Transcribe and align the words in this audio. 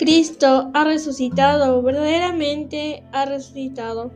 Cristo 0.00 0.70
ha 0.72 0.84
resucitado, 0.84 1.82
verdaderamente 1.82 3.04
ha 3.12 3.26
resucitado. 3.26 4.10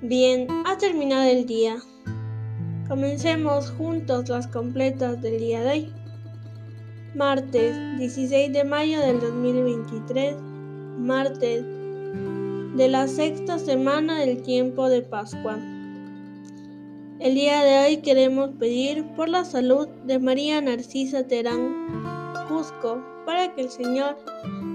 Bien, 0.00 0.46
ha 0.64 0.78
terminado 0.78 1.28
el 1.28 1.44
día. 1.44 1.76
Comencemos 2.88 3.70
juntos 3.72 4.30
las 4.30 4.46
completas 4.46 5.20
del 5.20 5.40
día 5.40 5.60
de 5.60 5.70
hoy. 5.70 5.92
Martes 7.14 7.76
16 7.98 8.50
de 8.50 8.64
mayo 8.64 9.00
del 9.00 9.20
2023, 9.20 10.36
martes 10.96 11.66
de 12.74 12.88
la 12.88 13.08
sexta 13.08 13.58
semana 13.58 14.18
del 14.20 14.40
tiempo 14.40 14.88
de 14.88 15.02
Pascua. 15.02 15.58
El 17.20 17.34
día 17.34 17.62
de 17.62 17.78
hoy 17.80 17.96
queremos 17.98 18.52
pedir 18.58 19.04
por 19.16 19.28
la 19.28 19.44
salud 19.44 19.86
de 20.06 20.18
María 20.18 20.62
Narcisa 20.62 21.26
Terán 21.26 21.76
Cusco 22.48 23.04
para 23.26 23.54
que 23.54 23.60
el 23.60 23.68
Señor 23.68 24.16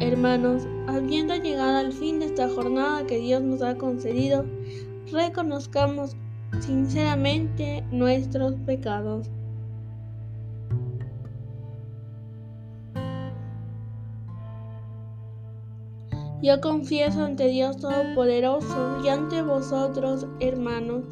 Hermanos, 0.00 0.66
habiendo 0.86 1.34
llegado 1.34 1.78
al 1.78 1.92
fin 1.92 2.20
de 2.20 2.26
esta 2.26 2.48
jornada 2.48 3.04
que 3.06 3.18
Dios 3.18 3.42
nos 3.42 3.62
ha 3.62 3.76
concedido, 3.76 4.44
reconozcamos 5.10 6.16
sinceramente 6.60 7.84
nuestros 7.90 8.54
pecados. 8.64 9.28
Yo 16.42 16.60
confieso 16.60 17.24
ante 17.24 17.46
Dios 17.48 17.76
Todopoderoso 17.76 19.00
y 19.04 19.08
ante 19.08 19.42
vosotros, 19.42 20.26
hermanos, 20.40 21.04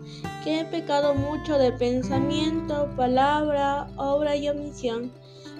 que 0.43 0.61
he 0.61 0.65
pecado 0.65 1.15
mucho 1.15 1.57
de 1.57 1.73
pensamiento, 1.73 2.89
palabra, 2.97 3.89
obra 3.97 4.35
y 4.35 4.49
omisión 4.49 5.13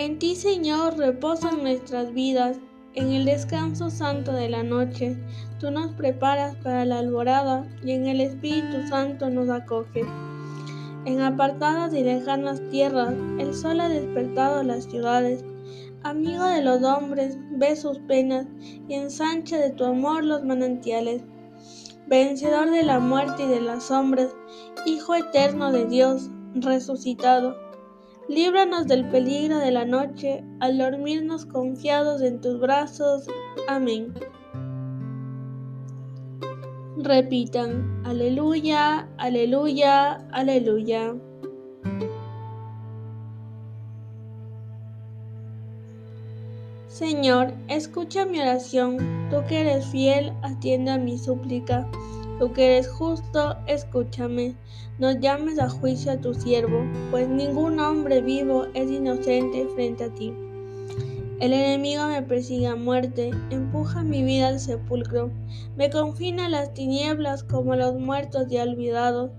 En 0.00 0.20
ti, 0.20 0.36
Señor, 0.36 0.96
reposan 0.96 1.64
nuestras 1.64 2.14
vidas. 2.14 2.60
En 2.94 3.10
el 3.10 3.24
descanso 3.24 3.90
santo 3.90 4.30
de 4.30 4.48
la 4.48 4.62
noche, 4.62 5.18
tú 5.58 5.72
nos 5.72 5.90
preparas 5.94 6.54
para 6.62 6.84
la 6.84 7.00
alborada 7.00 7.66
y 7.82 7.90
en 7.90 8.06
el 8.06 8.20
Espíritu 8.20 8.86
Santo 8.88 9.28
nos 9.28 9.48
acoges. 9.48 10.06
En 11.04 11.20
apartadas 11.20 11.92
y 11.94 12.04
lejanas 12.04 12.62
tierras, 12.70 13.12
el 13.40 13.52
sol 13.52 13.80
ha 13.80 13.88
despertado 13.88 14.62
las 14.62 14.84
ciudades. 14.84 15.44
Amigo 16.04 16.44
de 16.44 16.62
los 16.62 16.80
hombres, 16.84 17.36
ve 17.56 17.74
sus 17.74 17.98
penas 17.98 18.46
y 18.88 18.94
ensancha 18.94 19.58
de 19.58 19.70
tu 19.70 19.84
amor 19.84 20.24
los 20.24 20.44
manantiales. 20.44 21.22
Vencedor 22.06 22.70
de 22.70 22.84
la 22.84 23.00
muerte 23.00 23.46
y 23.46 23.48
de 23.48 23.62
las 23.62 23.86
sombras, 23.86 24.28
Hijo 24.86 25.16
eterno 25.16 25.72
de 25.72 25.86
Dios, 25.86 26.30
resucitado 26.54 27.67
Líbranos 28.28 28.86
del 28.86 29.08
peligro 29.08 29.58
de 29.58 29.70
la 29.70 29.86
noche 29.86 30.44
al 30.60 30.76
dormirnos 30.76 31.46
confiados 31.46 32.20
en 32.20 32.42
tus 32.42 32.60
brazos. 32.60 33.26
Amén. 33.66 34.12
Repitan, 36.98 38.02
aleluya, 38.04 39.08
aleluya, 39.16 40.28
aleluya. 40.32 41.14
Señor, 46.88 47.54
escucha 47.68 48.26
mi 48.26 48.40
oración, 48.40 48.98
tú 49.30 49.36
que 49.48 49.60
eres 49.60 49.86
fiel, 49.86 50.34
atiende 50.42 50.90
a 50.90 50.98
mi 50.98 51.16
súplica. 51.16 51.88
Tú 52.38 52.52
que 52.52 52.66
eres 52.66 52.88
justo, 52.88 53.56
escúchame. 53.66 54.54
No 54.98 55.12
llames 55.12 55.58
a 55.58 55.68
juicio 55.68 56.12
a 56.12 56.18
tu 56.18 56.34
siervo, 56.34 56.84
pues 57.10 57.28
ningún 57.28 57.80
hombre 57.80 58.20
vivo 58.20 58.66
es 58.74 58.90
inocente 58.90 59.66
frente 59.74 60.04
a 60.04 60.14
ti. 60.14 60.32
El 61.40 61.52
enemigo 61.52 62.06
me 62.06 62.20
persigue 62.22 62.66
a 62.66 62.74
muerte, 62.74 63.30
empuja 63.50 64.02
mi 64.02 64.24
vida 64.24 64.48
al 64.48 64.58
sepulcro, 64.58 65.30
me 65.76 65.88
confina 65.88 66.46
a 66.46 66.48
las 66.48 66.74
tinieblas 66.74 67.44
como 67.44 67.74
a 67.74 67.76
los 67.76 67.94
muertos 67.94 68.48
ya 68.48 68.64
olvidados. 68.64 69.30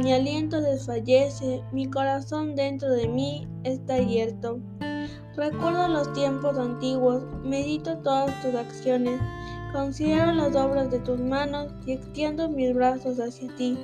Mi 0.00 0.12
aliento 0.12 0.60
desfallece, 0.60 1.62
mi 1.72 1.90
corazón 1.90 2.54
dentro 2.54 2.90
de 2.90 3.08
mí 3.08 3.48
está 3.64 3.96
abierto. 3.96 4.60
Recuerdo 5.34 5.88
los 5.88 6.12
tiempos 6.12 6.56
antiguos, 6.56 7.24
medito 7.42 7.98
todas 7.98 8.30
tus 8.42 8.54
acciones, 8.54 9.20
considero 9.72 10.32
las 10.32 10.54
obras 10.54 10.90
de 10.90 10.98
tus 11.00 11.18
manos 11.18 11.68
y 11.86 11.92
extiendo 11.92 12.48
mis 12.48 12.74
brazos 12.74 13.18
hacia 13.18 13.54
ti. 13.56 13.76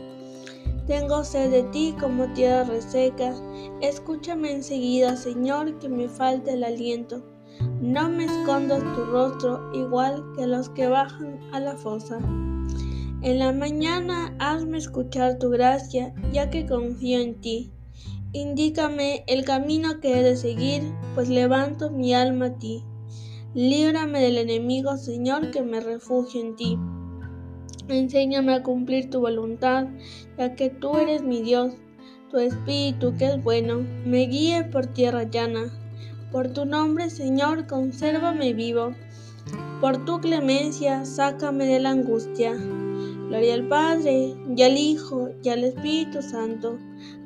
Tengo 0.87 1.25
sed 1.25 1.51
de 1.51 1.63
ti 1.65 1.95
como 1.99 2.33
tierra 2.35 2.65
reseca. 2.65 3.35
Escúchame 3.81 4.53
enseguida, 4.53 5.17
Señor, 5.17 5.79
que 5.79 5.89
me 5.89 6.09
falte 6.09 6.53
el 6.53 6.65
aliento. 6.65 7.23
No 7.81 8.09
me 8.09 8.25
escondas 8.25 8.83
tu 8.95 9.05
rostro 9.07 9.73
igual 9.75 10.23
que 10.37 10.47
los 10.47 10.69
que 10.71 10.87
bajan 10.87 11.41
a 11.53 11.61
la 11.61 11.75
fosa. 11.77 12.19
En 13.23 13.39
la 13.39 13.53
mañana 13.53 14.37
hazme 14.39 14.79
escuchar 14.79 15.39
tu 15.39 15.51
gracia, 15.51 16.15
ya 16.33 16.51
que 16.51 16.67
confío 16.67 17.19
en 17.21 17.41
ti. 17.41 17.73
Indícame 18.33 19.25
el 19.27 19.45
camino 19.45 20.01
que 20.01 20.21
he 20.21 20.23
de 20.23 20.37
seguir, 20.37 20.83
pues 21.15 21.29
levanto 21.29 21.91
mi 21.91 22.15
alma 22.15 22.47
a 22.47 22.59
ti. 22.59 22.85
Líbrame 23.57 24.21
del 24.21 24.37
enemigo, 24.37 24.99
Señor, 24.99 25.51
que 25.51 25.63
me 25.63 25.81
refugio 25.81 26.43
en 26.43 26.57
ti. 26.57 26.79
Enséñame 27.89 28.53
a 28.53 28.63
cumplir 28.63 29.09
tu 29.09 29.21
voluntad, 29.21 29.87
ya 30.37 30.55
que 30.55 30.69
tú 30.69 30.99
eres 30.99 31.23
mi 31.23 31.41
Dios. 31.41 31.73
Tu 32.31 32.37
espíritu, 32.37 33.15
que 33.17 33.29
es 33.29 33.43
bueno, 33.43 33.79
me 34.05 34.27
guíe 34.27 34.65
por 34.65 34.89
tierra 34.89 35.23
llana. 35.23 35.73
Por 36.31 36.53
tu 36.53 36.67
nombre, 36.67 37.09
Señor, 37.09 37.67
consérvame 37.67 38.53
vivo. 38.53 38.91
Por 39.81 40.05
tu 40.05 40.21
clemencia, 40.21 41.07
sácame 41.07 41.65
de 41.65 41.81
la 41.81 41.93
angustia. 41.93 42.53
Gloria 42.53 43.55
al 43.55 43.69
Padre, 43.69 44.35
y 44.55 44.63
al 44.63 44.77
Hijo, 44.77 45.31
y 45.43 45.49
al 45.49 45.65
Espíritu 45.65 46.21
Santo, 46.21 46.77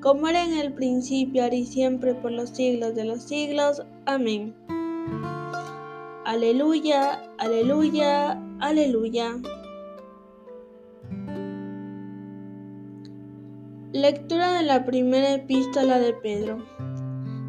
como 0.01 0.29
era 0.29 0.45
en 0.45 0.57
el 0.59 0.75
principio, 0.75 1.43
ahora 1.43 1.57
y 1.57 1.67
siempre, 1.67 2.15
por 2.15 2.31
los 2.31 2.51
siglos 2.51 2.95
de 2.95 3.05
los 3.05 3.25
siglos. 3.25 3.83
Amén. 4.07 4.55
Aleluya, 6.31 7.21
aleluya, 7.39 8.41
aleluya. 8.61 9.43
Lectura 13.93 14.53
de 14.53 14.63
la 14.63 14.85
primera 14.85 15.35
epístola 15.35 15.99
de 15.99 16.13
Pedro. 16.13 16.65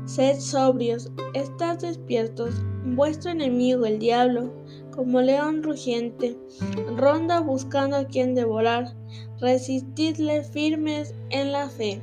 Sed 0.05 0.39
sobrios, 0.39 1.11
estad 1.35 1.77
despiertos. 1.77 2.55
Vuestro 2.83 3.29
enemigo 3.29 3.85
el 3.85 3.99
diablo, 3.99 4.51
como 4.89 5.21
león 5.21 5.61
rugiente, 5.61 6.35
ronda 6.97 7.39
buscando 7.39 7.97
a 7.97 8.05
quien 8.05 8.33
devorar. 8.33 8.95
Resistidle 9.39 10.43
firmes 10.43 11.13
en 11.29 11.51
la 11.51 11.69
fe. 11.69 12.01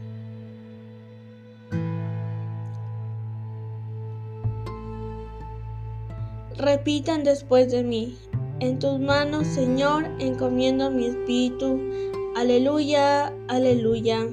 Repitan 6.58 7.22
después 7.22 7.70
de 7.70 7.84
mí. 7.84 8.18
En 8.58 8.80
tus 8.80 8.98
manos, 8.98 9.46
Señor, 9.46 10.06
encomiendo 10.18 10.90
mi 10.90 11.06
espíritu. 11.06 11.80
Aleluya, 12.36 13.32
aleluya. 13.46 14.26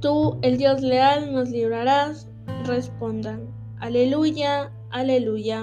Tú, 0.00 0.36
el 0.42 0.58
Dios 0.58 0.80
leal, 0.80 1.32
nos 1.32 1.48
librarás. 1.50 2.28
Respondan, 2.64 3.46
aleluya, 3.78 4.72
aleluya. 4.90 5.62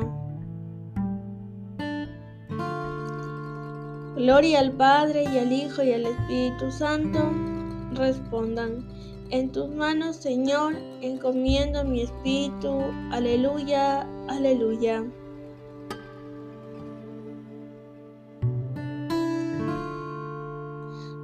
Gloria 4.15 4.59
al 4.59 4.71
Padre 4.71 5.25
y 5.25 5.39
al 5.39 5.51
Hijo 5.51 5.83
y 5.83 5.91
al 5.91 6.05
Espíritu 6.05 6.71
Santo. 6.71 7.54
Respondan, 7.95 8.85
en 9.31 9.51
tus 9.51 9.69
manos, 9.69 10.17
Señor, 10.17 10.75
encomiendo 11.01 11.83
mi 11.83 12.01
espíritu. 12.01 12.81
Aleluya, 13.11 14.07
aleluya. 14.27 15.03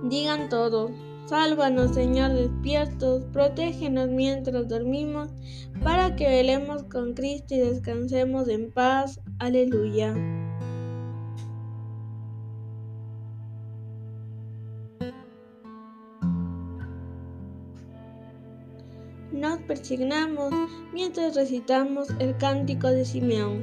Digan 0.03 0.49
todos. 0.49 0.91
Sálvanos, 1.27 1.93
Señor, 1.93 2.33
despiertos, 2.33 3.23
protégenos 3.31 4.09
mientras 4.09 4.67
dormimos, 4.67 5.29
para 5.81 6.15
que 6.15 6.27
velemos 6.27 6.83
con 6.83 7.13
Cristo 7.13 7.55
y 7.55 7.59
descansemos 7.59 8.49
en 8.49 8.71
paz. 8.71 9.21
Aleluya. 9.39 10.13
Nos 19.31 19.59
persignamos 19.59 20.53
mientras 20.91 21.35
recitamos 21.35 22.09
el 22.19 22.35
cántico 22.35 22.87
de 22.89 23.05
Simeón. 23.05 23.61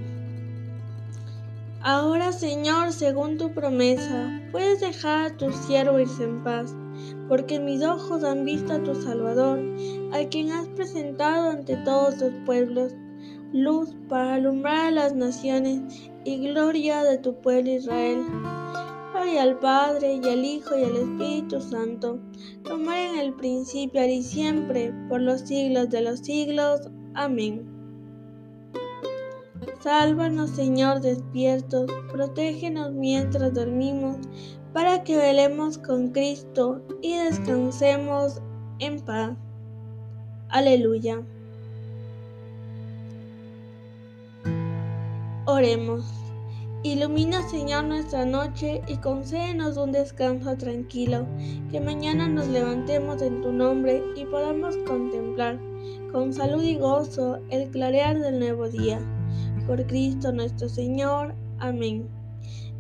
Ahora, 1.83 2.33
Señor, 2.33 2.93
según 2.93 3.37
tu 3.37 3.53
promesa, 3.53 4.41
puedes 4.51 4.81
dejar 4.81 5.27
a 5.27 5.37
tu 5.37 5.53
siervo 5.53 6.01
irse 6.01 6.25
en 6.25 6.43
paz, 6.43 6.75
porque 7.29 7.61
mis 7.61 7.83
ojos 7.83 8.25
han 8.25 8.47
visto 8.47 8.73
a 8.73 8.83
tu 8.83 8.95
Salvador, 8.95 9.61
a 10.13 10.27
quien 10.31 10.51
has 10.53 10.67
presentado 10.69 11.51
ante 11.51 11.77
todos 11.77 12.19
los 12.19 12.33
pueblos, 12.47 12.95
luz 13.53 13.95
para 14.09 14.35
alumbrar 14.35 14.87
a 14.87 14.91
las 14.91 15.15
naciones 15.15 15.83
y 16.25 16.49
gloria 16.49 17.05
de 17.05 17.19
tu 17.19 17.35
pueblo 17.35 17.71
Israel. 17.71 18.25
Gloria 19.29 19.43
al 19.43 19.59
Padre 19.59 20.15
y 20.15 20.27
al 20.27 20.43
Hijo 20.43 20.79
y 20.79 20.85
al 20.85 20.97
Espíritu 20.97 21.61
Santo, 21.61 22.19
como 22.67 22.91
en 22.93 23.19
el 23.19 23.35
principio 23.35 24.03
y 24.07 24.23
siempre, 24.23 24.91
por 25.11 25.21
los 25.21 25.43
siglos 25.43 25.91
de 25.91 26.01
los 26.01 26.21
siglos. 26.21 26.89
Amén. 27.13 27.67
Sálvanos, 29.83 30.49
Señor, 30.51 31.03
despiertos, 31.03 31.91
protégenos 32.11 32.93
mientras 32.93 33.53
dormimos, 33.53 34.17
para 34.73 35.05
que 35.05 35.19
velemos 35.19 35.77
con 35.77 36.09
Cristo 36.09 36.81
y 37.03 37.15
descansemos 37.15 38.41
en 38.79 38.99
paz. 39.01 39.37
Aleluya. 40.49 41.23
Oremos. 45.45 46.28
Ilumina, 46.85 47.43
Señor, 47.43 47.85
nuestra 47.85 48.25
noche 48.25 48.83
y 48.87 48.99
concédenos 48.99 49.77
un 49.77 49.91
descanso 49.91 50.57
tranquilo, 50.57 51.27
que 51.73 51.81
mañana 51.81 52.29
nos 52.29 52.47
levantemos 52.47 53.21
en 53.21 53.43
tu 53.43 53.53
nombre 53.53 54.01
y 54.15 54.25
podamos 54.25 54.77
contemplar 54.87 55.59
con 56.13 56.33
salud 56.33 56.63
y 56.63 56.77
gozo 56.77 57.41
el 57.51 57.69
clarear 57.71 58.21
del 58.21 58.39
nuevo 58.39 58.69
día 58.69 59.01
por 59.67 59.85
Cristo 59.89 60.33
nuestro 60.33 60.69
Señor. 60.69 61.35
Amén. 61.59 62.09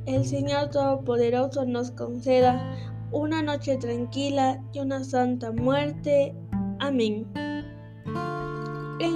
El 0.07 0.25
Señor 0.25 0.71
Todopoderoso 0.71 1.65
nos 1.67 1.91
conceda 1.91 2.77
una 3.11 3.43
noche 3.43 3.79
tranquila 3.79 4.63
y 4.73 4.79
una 4.79 5.03
santa 5.03 5.51
muerte. 5.51 6.37
Amén. 6.79 7.27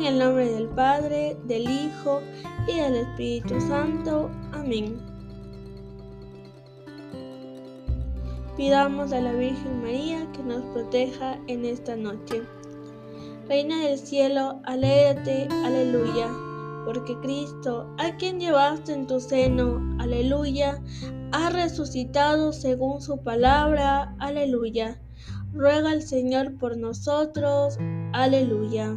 En 0.03 0.15
el 0.15 0.19
nombre 0.19 0.51
del 0.51 0.67
Padre, 0.67 1.37
del 1.45 1.71
Hijo 1.71 2.23
y 2.67 2.75
del 2.75 2.97
Espíritu 2.97 3.61
Santo. 3.61 4.29
Amén. 4.51 5.01
Pidamos 8.57 9.13
a 9.13 9.21
la 9.21 9.33
Virgen 9.33 9.81
María 9.81 10.27
que 10.33 10.43
nos 10.43 10.65
proteja 10.73 11.39
en 11.47 11.65
esta 11.65 11.95
noche. 11.95 12.43
Reina 13.49 13.79
del 13.79 13.97
cielo, 13.97 14.61
alégrate, 14.65 15.47
aleluya 15.65 16.29
porque 16.85 17.17
Cristo, 17.21 17.95
a 17.97 18.17
quien 18.17 18.41
llevaste 18.41 18.93
en 18.95 19.07
tu 19.07 19.21
seno, 19.21 19.81
aleluya, 20.01 20.83
ha 21.31 21.51
resucitado 21.51 22.53
según 22.53 23.01
su 23.01 23.23
palabra, 23.23 24.17
aleluya. 24.19 25.01
Ruega 25.53 25.93
al 25.93 26.03
Señor 26.03 26.59
por 26.59 26.77
nosotros, 26.77 27.79
aleluya. 28.13 28.97